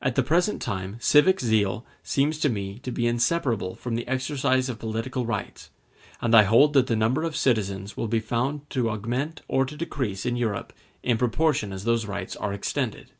[0.00, 4.70] At the present time civic zeal seems to me to be inseparable from the exercise
[4.70, 5.68] of political rights;
[6.22, 9.76] and I hold that the number of citizens will be found to augment or to
[9.76, 13.12] decrease in Europe in proportion as those rights are extended.